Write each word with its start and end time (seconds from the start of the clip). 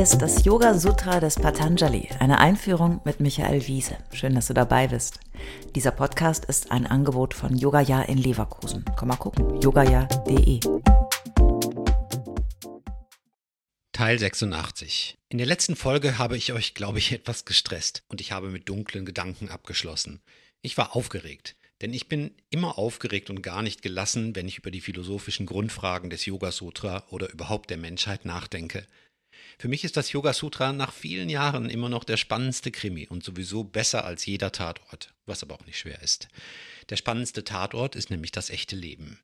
Ist 0.00 0.22
das 0.22 0.46
Yoga 0.46 0.78
Sutra 0.78 1.20
des 1.20 1.34
Patanjali, 1.34 2.08
eine 2.20 2.38
Einführung 2.38 3.02
mit 3.04 3.20
Michael 3.20 3.66
Wiese. 3.66 3.98
Schön, 4.14 4.34
dass 4.34 4.46
du 4.46 4.54
dabei 4.54 4.88
bist. 4.88 5.20
Dieser 5.74 5.90
Podcast 5.90 6.46
ist 6.46 6.72
ein 6.72 6.86
Angebot 6.86 7.34
von 7.34 7.54
Yogaya 7.54 8.00
in 8.04 8.16
Leverkusen. 8.16 8.82
Komm 8.96 9.08
mal 9.08 9.16
gucken, 9.16 9.60
yogaya.de. 9.60 10.60
Teil 13.92 14.18
86. 14.18 15.18
In 15.28 15.36
der 15.36 15.46
letzten 15.46 15.76
Folge 15.76 16.16
habe 16.16 16.38
ich 16.38 16.54
euch, 16.54 16.72
glaube 16.72 16.98
ich, 16.98 17.12
etwas 17.12 17.44
gestresst 17.44 18.02
und 18.08 18.22
ich 18.22 18.32
habe 18.32 18.48
mit 18.48 18.70
dunklen 18.70 19.04
Gedanken 19.04 19.50
abgeschlossen. 19.50 20.22
Ich 20.62 20.78
war 20.78 20.96
aufgeregt. 20.96 21.56
Denn 21.82 21.94
ich 21.94 22.08
bin 22.08 22.34
immer 22.50 22.78
aufgeregt 22.78 23.30
und 23.30 23.42
gar 23.42 23.62
nicht 23.62 23.82
gelassen, 23.82 24.36
wenn 24.36 24.48
ich 24.48 24.58
über 24.58 24.70
die 24.70 24.82
philosophischen 24.82 25.46
Grundfragen 25.46 26.10
des 26.10 26.26
Yoga 26.26 26.52
Sutra 26.52 27.04
oder 27.10 27.30
überhaupt 27.30 27.70
der 27.70 27.78
Menschheit 27.78 28.24
nachdenke. 28.24 28.86
Für 29.58 29.68
mich 29.68 29.84
ist 29.84 29.96
das 29.96 30.12
Yoga 30.12 30.32
Sutra 30.32 30.72
nach 30.72 30.92
vielen 30.92 31.28
Jahren 31.28 31.70
immer 31.70 31.88
noch 31.88 32.04
der 32.04 32.16
spannendste 32.16 32.70
Krimi 32.70 33.06
und 33.06 33.24
sowieso 33.24 33.64
besser 33.64 34.04
als 34.04 34.26
jeder 34.26 34.52
Tatort, 34.52 35.14
was 35.26 35.42
aber 35.42 35.54
auch 35.54 35.66
nicht 35.66 35.78
schwer 35.78 36.02
ist. 36.02 36.28
Der 36.88 36.96
spannendste 36.96 37.44
Tatort 37.44 37.96
ist 37.96 38.10
nämlich 38.10 38.32
das 38.32 38.50
echte 38.50 38.76
Leben. 38.76 39.20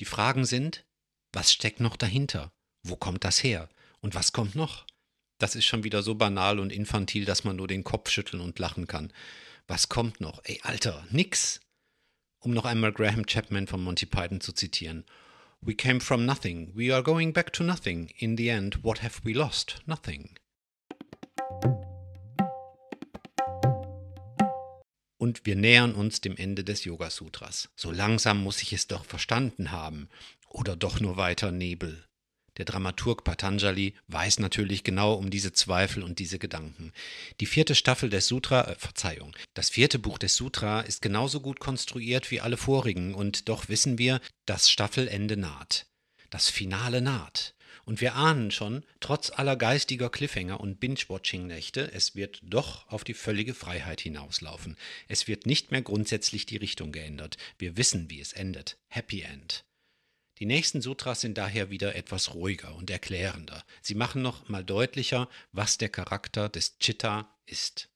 Die 0.00 0.04
Fragen 0.04 0.44
sind, 0.44 0.84
was 1.32 1.52
steckt 1.52 1.80
noch 1.80 1.96
dahinter? 1.96 2.52
Wo 2.82 2.96
kommt 2.96 3.24
das 3.24 3.42
her? 3.42 3.68
Und 4.00 4.14
was 4.14 4.32
kommt 4.32 4.54
noch? 4.54 4.86
Das 5.38 5.54
ist 5.54 5.66
schon 5.66 5.84
wieder 5.84 6.02
so 6.02 6.14
banal 6.14 6.58
und 6.58 6.72
infantil, 6.72 7.24
dass 7.24 7.44
man 7.44 7.56
nur 7.56 7.68
den 7.68 7.84
Kopf 7.84 8.10
schütteln 8.10 8.42
und 8.42 8.58
lachen 8.58 8.86
kann. 8.86 9.12
Was 9.66 9.88
kommt 9.88 10.20
noch? 10.20 10.40
Ey, 10.44 10.60
Alter, 10.62 11.06
nix. 11.10 11.60
Um 12.40 12.52
noch 12.52 12.64
einmal 12.64 12.92
Graham 12.92 13.26
Chapman 13.26 13.66
von 13.66 13.82
Monty 13.82 14.06
Python 14.06 14.40
zu 14.40 14.52
zitieren. 14.52 15.04
We 15.60 15.74
came 15.74 16.00
from 16.00 16.24
nothing. 16.24 16.72
We 16.74 16.92
are 16.92 17.02
going 17.02 17.32
back 17.32 17.52
to 17.54 17.64
nothing. 17.64 18.10
In 18.18 18.36
the 18.36 18.48
end, 18.48 18.82
what 18.82 19.02
have 19.02 19.20
we 19.24 19.32
lost? 19.32 19.82
Nothing. 19.86 20.36
Und 25.18 25.44
wir 25.44 25.56
nähern 25.56 25.94
uns 25.94 26.20
dem 26.20 26.36
Ende 26.36 26.64
des 26.64 26.84
Yoga 26.84 27.10
Sutras. 27.10 27.68
So 27.76 27.90
langsam 27.90 28.42
muss 28.42 28.62
ich 28.62 28.72
es 28.72 28.86
doch 28.86 29.04
verstanden 29.04 29.72
haben. 29.72 30.08
Oder 30.48 30.76
doch 30.76 31.00
nur 31.00 31.16
weiter 31.16 31.50
Nebel. 31.50 32.07
Der 32.58 32.64
Dramaturg 32.64 33.24
Patanjali 33.24 33.94
weiß 34.08 34.40
natürlich 34.40 34.84
genau 34.84 35.14
um 35.14 35.30
diese 35.30 35.52
Zweifel 35.52 36.02
und 36.02 36.18
diese 36.18 36.38
Gedanken. 36.38 36.92
Die 37.40 37.46
vierte 37.46 37.74
Staffel 37.74 38.10
des 38.10 38.26
Sutra, 38.26 38.68
äh, 38.68 38.74
Verzeihung, 38.74 39.34
das 39.54 39.70
vierte 39.70 39.98
Buch 39.98 40.18
des 40.18 40.36
Sutra 40.36 40.80
ist 40.80 41.00
genauso 41.00 41.40
gut 41.40 41.60
konstruiert 41.60 42.30
wie 42.30 42.40
alle 42.40 42.56
vorigen 42.56 43.14
und 43.14 43.48
doch 43.48 43.68
wissen 43.68 43.98
wir, 43.98 44.20
das 44.44 44.70
Staffelende 44.70 45.36
naht. 45.36 45.86
Das 46.30 46.50
Finale 46.50 47.00
naht. 47.00 47.54
Und 47.84 48.02
wir 48.02 48.16
ahnen 48.16 48.50
schon, 48.50 48.84
trotz 49.00 49.30
aller 49.30 49.56
geistiger 49.56 50.10
Cliffhanger 50.10 50.60
und 50.60 50.78
Binge-Watching-Nächte, 50.78 51.90
es 51.94 52.14
wird 52.14 52.40
doch 52.42 52.86
auf 52.88 53.02
die 53.02 53.14
völlige 53.14 53.54
Freiheit 53.54 54.02
hinauslaufen. 54.02 54.76
Es 55.06 55.26
wird 55.26 55.46
nicht 55.46 55.70
mehr 55.70 55.80
grundsätzlich 55.80 56.44
die 56.44 56.58
Richtung 56.58 56.92
geändert. 56.92 57.38
Wir 57.56 57.78
wissen, 57.78 58.10
wie 58.10 58.20
es 58.20 58.34
endet. 58.34 58.76
Happy 58.88 59.22
End. 59.22 59.64
Die 60.38 60.46
nächsten 60.46 60.80
Sutras 60.82 61.20
sind 61.20 61.36
daher 61.36 61.70
wieder 61.70 61.96
etwas 61.96 62.34
ruhiger 62.34 62.74
und 62.76 62.90
erklärender. 62.90 63.64
Sie 63.82 63.96
machen 63.96 64.22
noch 64.22 64.48
mal 64.48 64.64
deutlicher, 64.64 65.28
was 65.50 65.78
der 65.78 65.88
Charakter 65.88 66.48
des 66.48 66.78
Chitta 66.78 67.28
ist. 67.46 67.88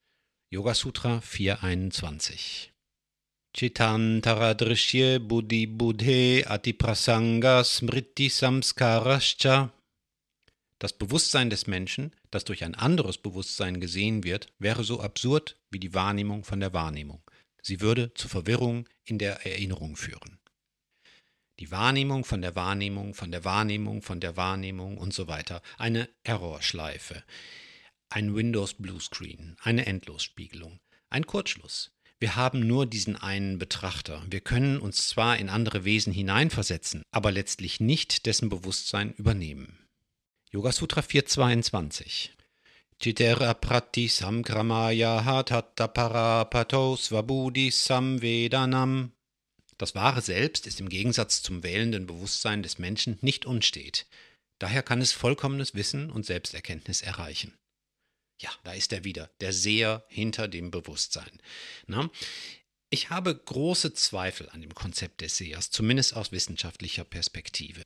Yoga 0.50 0.74
Sutra 0.74 1.20
421 1.20 2.72
Chitantaradrishye 3.54 5.20
Buddhi 5.20 5.66
Buddhe 5.66 6.44
Atiprasanga 6.46 7.62
Smriti 7.62 8.28
Samskarascha 8.28 9.72
Das 10.80 10.92
Bewusstsein 10.94 11.48
des 11.48 11.68
Menschen, 11.68 12.16
das 12.32 12.44
durch 12.44 12.64
ein 12.64 12.74
anderes 12.74 13.18
Bewusstsein 13.18 13.80
gesehen 13.80 14.24
wird, 14.24 14.52
wäre 14.58 14.82
so 14.82 15.00
absurd 15.00 15.56
wie 15.70 15.78
die 15.78 15.94
Wahrnehmung 15.94 16.42
von 16.42 16.58
der 16.58 16.72
Wahrnehmung. 16.72 17.22
Sie 17.62 17.80
würde 17.80 18.12
zu 18.14 18.26
Verwirrung 18.26 18.88
in 19.04 19.18
der 19.18 19.46
Erinnerung 19.46 19.94
führen. 19.94 20.41
Die 21.62 21.70
Wahrnehmung 21.70 22.24
von 22.24 22.42
der 22.42 22.56
Wahrnehmung, 22.56 23.14
von 23.14 23.30
der 23.30 23.44
Wahrnehmung, 23.44 24.02
von 24.02 24.18
der 24.18 24.36
Wahrnehmung 24.36 24.98
und 24.98 25.14
so 25.14 25.28
weiter. 25.28 25.62
Eine 25.78 26.08
Errorschleife. 26.24 27.22
Ein 28.08 28.34
Windows 28.34 28.74
Bluescreen. 28.74 29.54
Eine 29.62 29.86
Endlosspiegelung. 29.86 30.80
Ein 31.08 31.24
Kurzschluss. 31.24 31.92
Wir 32.18 32.34
haben 32.34 32.66
nur 32.66 32.86
diesen 32.86 33.14
einen 33.14 33.58
Betrachter. 33.58 34.24
Wir 34.28 34.40
können 34.40 34.80
uns 34.80 35.06
zwar 35.06 35.38
in 35.38 35.48
andere 35.48 35.84
Wesen 35.84 36.12
hineinversetzen, 36.12 37.04
aber 37.12 37.30
letztlich 37.30 37.78
nicht 37.78 38.26
dessen 38.26 38.48
Bewusstsein 38.48 39.12
übernehmen. 39.12 39.78
Yoga 40.50 40.72
Sutra 40.72 41.00
422 41.00 42.32
Chitera 42.98 43.54
prati 43.54 44.08
samkramaya 44.08 45.24
hatata 45.24 45.86
parapato 45.86 46.96
svabudi 46.96 47.70
samvedanam 47.70 49.12
das 49.78 49.94
wahre 49.94 50.22
Selbst 50.22 50.66
ist 50.66 50.80
im 50.80 50.88
Gegensatz 50.88 51.42
zum 51.42 51.62
wählenden 51.62 52.06
Bewusstsein 52.06 52.62
des 52.62 52.78
Menschen 52.78 53.18
nicht 53.20 53.46
unstet. 53.46 54.06
Daher 54.58 54.82
kann 54.82 55.00
es 55.00 55.12
vollkommenes 55.12 55.74
Wissen 55.74 56.10
und 56.10 56.26
Selbsterkenntnis 56.26 57.02
erreichen. 57.02 57.52
Ja, 58.40 58.50
da 58.64 58.72
ist 58.72 58.92
er 58.92 59.04
wieder, 59.04 59.30
der 59.40 59.52
Seher 59.52 60.04
hinter 60.08 60.48
dem 60.48 60.70
Bewusstsein. 60.70 61.40
Na? 61.86 62.10
Ich 62.90 63.10
habe 63.10 63.34
große 63.34 63.94
Zweifel 63.94 64.50
an 64.50 64.60
dem 64.60 64.74
Konzept 64.74 65.20
des 65.20 65.36
Sehers, 65.36 65.70
zumindest 65.70 66.14
aus 66.14 66.30
wissenschaftlicher 66.32 67.04
Perspektive. 67.04 67.82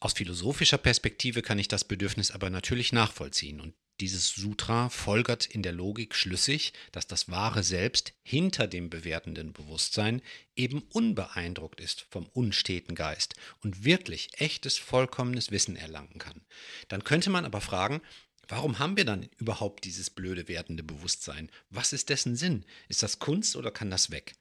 Aus 0.00 0.12
philosophischer 0.12 0.78
Perspektive 0.78 1.40
kann 1.40 1.58
ich 1.58 1.68
das 1.68 1.84
Bedürfnis 1.84 2.30
aber 2.30 2.50
natürlich 2.50 2.92
nachvollziehen 2.92 3.60
und 3.60 3.74
dieses 4.00 4.30
Sutra 4.30 4.88
folgert 4.88 5.46
in 5.46 5.62
der 5.62 5.72
Logik 5.72 6.14
schlüssig, 6.14 6.72
dass 6.92 7.06
das 7.06 7.30
wahre 7.30 7.62
Selbst 7.62 8.12
hinter 8.22 8.66
dem 8.66 8.90
bewertenden 8.90 9.52
Bewusstsein 9.52 10.20
eben 10.56 10.82
unbeeindruckt 10.92 11.80
ist 11.80 12.06
vom 12.10 12.26
unsteten 12.26 12.94
Geist 12.94 13.34
und 13.60 13.84
wirklich 13.84 14.30
echtes, 14.40 14.78
vollkommenes 14.78 15.50
Wissen 15.50 15.76
erlangen 15.76 16.18
kann. 16.18 16.40
Dann 16.88 17.04
könnte 17.04 17.30
man 17.30 17.44
aber 17.44 17.60
fragen, 17.60 18.00
warum 18.48 18.78
haben 18.78 18.96
wir 18.96 19.04
dann 19.04 19.28
überhaupt 19.36 19.84
dieses 19.84 20.10
blöde 20.10 20.48
wertende 20.48 20.82
Bewusstsein? 20.82 21.50
Was 21.70 21.92
ist 21.92 22.08
dessen 22.08 22.36
Sinn? 22.36 22.64
Ist 22.88 23.02
das 23.02 23.20
Kunst 23.20 23.54
oder 23.54 23.70
kann 23.70 23.90
das 23.90 24.10
weg? 24.10 24.34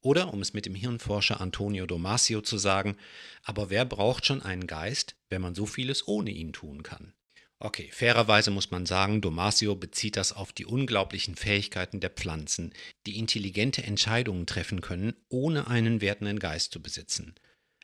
Oder, 0.00 0.32
um 0.32 0.40
es 0.40 0.52
mit 0.52 0.66
dem 0.66 0.74
Hirnforscher 0.74 1.40
Antonio 1.40 1.86
Damasio 1.86 2.40
zu 2.40 2.58
sagen, 2.58 2.96
aber 3.42 3.70
wer 3.70 3.84
braucht 3.84 4.26
schon 4.26 4.42
einen 4.42 4.66
Geist, 4.66 5.16
wenn 5.28 5.42
man 5.42 5.54
so 5.54 5.66
vieles 5.66 6.06
ohne 6.06 6.30
ihn 6.30 6.52
tun 6.52 6.82
kann? 6.82 7.14
Okay, 7.60 7.90
fairerweise 7.92 8.52
muss 8.52 8.70
man 8.70 8.86
sagen, 8.86 9.20
Domasio 9.20 9.74
bezieht 9.74 10.16
das 10.16 10.32
auf 10.32 10.52
die 10.52 10.64
unglaublichen 10.64 11.34
Fähigkeiten 11.34 11.98
der 11.98 12.10
Pflanzen, 12.10 12.72
die 13.04 13.18
intelligente 13.18 13.82
Entscheidungen 13.82 14.46
treffen 14.46 14.80
können, 14.80 15.14
ohne 15.28 15.66
einen 15.66 16.00
wertenden 16.00 16.38
Geist 16.38 16.72
zu 16.72 16.80
besitzen. 16.80 17.34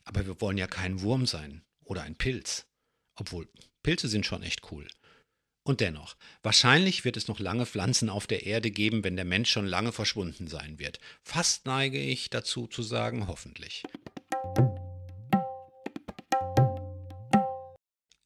Aber 0.04 0.26
wir 0.26 0.40
wollen 0.40 0.58
ja 0.58 0.68
kein 0.68 1.00
Wurm 1.00 1.26
sein 1.26 1.64
oder 1.82 2.02
ein 2.02 2.14
Pilz. 2.14 2.66
Obwohl, 3.16 3.48
Pilze 3.82 4.06
sind 4.06 4.26
schon 4.26 4.44
echt 4.44 4.70
cool. 4.70 4.86
Und 5.66 5.80
dennoch, 5.80 6.16
wahrscheinlich 6.42 7.04
wird 7.04 7.16
es 7.16 7.26
noch 7.26 7.40
lange 7.40 7.66
Pflanzen 7.66 8.10
auf 8.10 8.28
der 8.28 8.46
Erde 8.46 8.70
geben, 8.70 9.02
wenn 9.02 9.16
der 9.16 9.24
Mensch 9.24 9.50
schon 9.50 9.66
lange 9.66 9.90
verschwunden 9.90 10.46
sein 10.46 10.78
wird. 10.78 11.00
Fast 11.22 11.66
neige 11.66 11.98
ich 11.98 12.30
dazu 12.30 12.68
zu 12.68 12.82
sagen, 12.82 13.26
hoffentlich. 13.26 13.82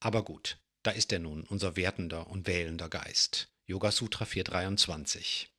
Aber 0.01 0.25
gut, 0.25 0.59
da 0.89 0.95
ist 0.95 1.13
er 1.13 1.19
nun, 1.19 1.43
unser 1.43 1.77
wertender 1.77 2.29
und 2.29 2.47
wählender 2.47 2.89
Geist. 2.89 3.51
Yoga 3.67 3.91
Sutra 3.91 4.25
423. 4.25 5.51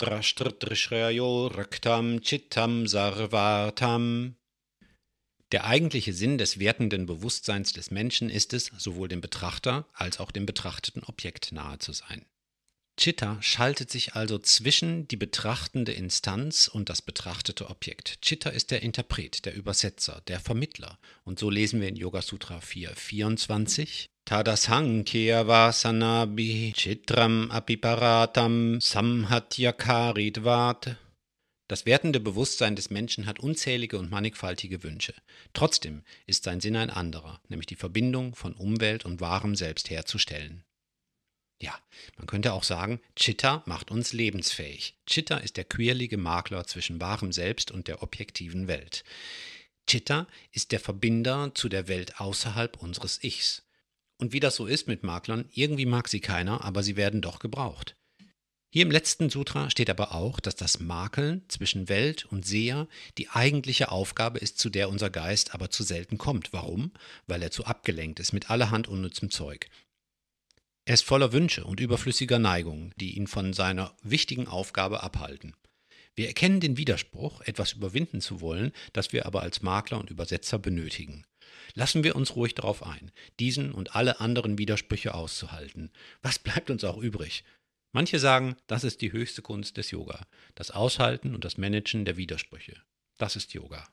Raktam 0.00 2.20
Chittam 2.20 2.86
Sarvatam. 2.86 4.36
Der 5.50 5.64
eigentliche 5.64 6.12
Sinn 6.12 6.38
des 6.38 6.60
wertenden 6.60 7.06
Bewusstseins 7.06 7.72
des 7.72 7.90
Menschen 7.90 8.30
ist 8.30 8.52
es, 8.52 8.66
sowohl 8.78 9.08
dem 9.08 9.20
Betrachter 9.20 9.88
als 9.92 10.20
auch 10.20 10.30
dem 10.30 10.46
betrachteten 10.46 11.02
Objekt 11.02 11.50
nahe 11.50 11.80
zu 11.80 11.92
sein. 11.92 12.24
Chitta 12.96 13.42
schaltet 13.42 13.90
sich 13.90 14.14
also 14.14 14.38
zwischen 14.38 15.08
die 15.08 15.16
betrachtende 15.16 15.94
Instanz 15.94 16.68
und 16.68 16.90
das 16.90 17.02
betrachtete 17.02 17.70
Objekt. 17.70 18.22
Chitta 18.22 18.50
ist 18.50 18.70
der 18.70 18.82
Interpret, 18.82 19.46
der 19.46 19.56
Übersetzer, 19.56 20.22
der 20.28 20.38
Vermittler. 20.38 21.00
Und 21.24 21.40
so 21.40 21.50
lesen 21.50 21.80
wir 21.80 21.88
in 21.88 21.96
Yoga 21.96 22.22
Sutra 22.22 22.60
424. 22.60 24.10
Tadasankhya 24.26 25.46
Vasanabi 25.46 26.74
Chitram 26.74 27.48
Apiparatam 27.52 28.80
Samhatyakaridvat. 28.80 30.96
Das 31.68 31.86
wertende 31.86 32.18
Bewusstsein 32.18 32.74
des 32.74 32.90
Menschen 32.90 33.26
hat 33.26 33.38
unzählige 33.38 34.00
und 34.00 34.10
mannigfaltige 34.10 34.82
Wünsche. 34.82 35.14
Trotzdem 35.52 36.02
ist 36.26 36.42
sein 36.42 36.60
Sinn 36.60 36.74
ein 36.74 36.90
anderer, 36.90 37.40
nämlich 37.48 37.68
die 37.68 37.76
Verbindung 37.76 38.34
von 38.34 38.54
Umwelt 38.54 39.04
und 39.04 39.20
wahrem 39.20 39.54
Selbst 39.54 39.90
herzustellen. 39.90 40.64
Ja, 41.62 41.78
man 42.16 42.26
könnte 42.26 42.52
auch 42.52 42.64
sagen, 42.64 43.00
Chitta 43.14 43.62
macht 43.64 43.92
uns 43.92 44.12
lebensfähig. 44.12 44.96
Chitta 45.06 45.36
ist 45.36 45.56
der 45.56 45.64
quirlige 45.64 46.16
Makler 46.16 46.66
zwischen 46.66 47.00
wahrem 47.00 47.30
Selbst 47.30 47.70
und 47.70 47.86
der 47.86 48.02
objektiven 48.02 48.66
Welt. 48.66 49.04
Chitta 49.86 50.26
ist 50.50 50.72
der 50.72 50.80
Verbinder 50.80 51.52
zu 51.54 51.68
der 51.68 51.86
Welt 51.86 52.20
außerhalb 52.20 52.82
unseres 52.82 53.22
Ichs. 53.22 53.62
Und 54.18 54.32
wie 54.32 54.40
das 54.40 54.56
so 54.56 54.66
ist 54.66 54.88
mit 54.88 55.02
Maklern, 55.02 55.48
irgendwie 55.52 55.86
mag 55.86 56.08
sie 56.08 56.20
keiner, 56.20 56.64
aber 56.64 56.82
sie 56.82 56.96
werden 56.96 57.20
doch 57.20 57.38
gebraucht. 57.38 57.96
Hier 58.72 58.82
im 58.82 58.90
letzten 58.90 59.30
Sutra 59.30 59.70
steht 59.70 59.88
aber 59.88 60.14
auch, 60.14 60.40
dass 60.40 60.56
das 60.56 60.80
Makeln 60.80 61.42
zwischen 61.48 61.88
Welt 61.88 62.26
und 62.26 62.44
Seher 62.44 62.88
die 63.16 63.30
eigentliche 63.30 63.90
Aufgabe 63.90 64.38
ist, 64.38 64.58
zu 64.58 64.68
der 64.68 64.88
unser 64.88 65.08
Geist 65.08 65.54
aber 65.54 65.70
zu 65.70 65.82
selten 65.82 66.18
kommt. 66.18 66.52
Warum? 66.52 66.92
Weil 67.26 67.42
er 67.42 67.50
zu 67.50 67.64
abgelenkt 67.64 68.20
ist 68.20 68.32
mit 68.32 68.50
allerhand 68.50 68.88
unnützem 68.88 69.30
Zeug. 69.30 69.68
Er 70.84 70.94
ist 70.94 71.04
voller 71.04 71.32
Wünsche 71.32 71.64
und 71.64 71.80
überflüssiger 71.80 72.38
Neigungen, 72.38 72.92
die 72.96 73.16
ihn 73.16 73.26
von 73.26 73.52
seiner 73.52 73.96
wichtigen 74.02 74.46
Aufgabe 74.46 75.02
abhalten. 75.02 75.54
Wir 76.14 76.28
erkennen 76.28 76.60
den 76.60 76.76
Widerspruch, 76.76 77.40
etwas 77.42 77.72
überwinden 77.72 78.20
zu 78.20 78.40
wollen, 78.40 78.72
das 78.92 79.12
wir 79.12 79.26
aber 79.26 79.42
als 79.42 79.62
Makler 79.62 79.98
und 79.98 80.10
Übersetzer 80.10 80.58
benötigen. 80.58 81.24
Lassen 81.74 82.04
wir 82.04 82.16
uns 82.16 82.36
ruhig 82.36 82.54
darauf 82.54 82.82
ein, 82.82 83.10
diesen 83.38 83.72
und 83.72 83.94
alle 83.94 84.20
anderen 84.20 84.58
Widersprüche 84.58 85.14
auszuhalten. 85.14 85.90
Was 86.22 86.38
bleibt 86.38 86.70
uns 86.70 86.84
auch 86.84 86.98
übrig? 86.98 87.44
Manche 87.92 88.18
sagen, 88.18 88.56
das 88.66 88.84
ist 88.84 89.00
die 89.00 89.12
höchste 89.12 89.42
Kunst 89.42 89.76
des 89.76 89.90
Yoga, 89.90 90.26
das 90.54 90.70
Aushalten 90.70 91.34
und 91.34 91.44
das 91.44 91.56
Managen 91.56 92.04
der 92.04 92.16
Widersprüche. 92.16 92.82
Das 93.16 93.36
ist 93.36 93.54
Yoga. 93.54 93.88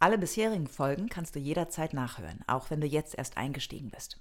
Alle 0.00 0.16
bisherigen 0.16 0.68
Folgen 0.68 1.08
kannst 1.08 1.34
du 1.34 1.40
jederzeit 1.40 1.92
nachhören, 1.92 2.44
auch 2.46 2.70
wenn 2.70 2.80
du 2.80 2.86
jetzt 2.86 3.16
erst 3.16 3.36
eingestiegen 3.36 3.90
bist. 3.90 4.20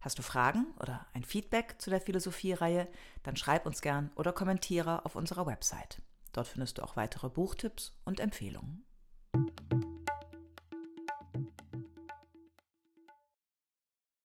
Hast 0.00 0.18
du 0.18 0.22
Fragen 0.22 0.66
oder 0.78 1.06
ein 1.14 1.24
Feedback 1.24 1.76
zu 1.78 1.90
der 1.90 2.00
Philosophie-Reihe, 2.00 2.86
dann 3.22 3.36
schreib 3.36 3.66
uns 3.66 3.80
gern 3.80 4.10
oder 4.14 4.32
kommentiere 4.32 5.04
auf 5.06 5.16
unserer 5.16 5.46
Website. 5.46 6.02
Dort 6.36 6.48
findest 6.48 6.76
du 6.76 6.82
auch 6.82 6.96
weitere 6.96 7.30
Buchtipps 7.30 7.98
und 8.04 8.20
Empfehlungen. 8.20 8.84